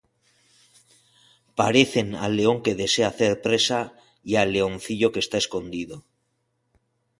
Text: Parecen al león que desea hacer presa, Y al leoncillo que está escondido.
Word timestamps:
Parecen 1.59 2.15
al 2.15 2.35
león 2.37 2.63
que 2.63 2.73
desea 2.81 3.07
hacer 3.09 3.39
presa, 3.43 3.93
Y 4.23 4.35
al 4.37 4.51
leoncillo 4.51 5.11
que 5.11 5.19
está 5.19 5.37
escondido. 5.37 6.03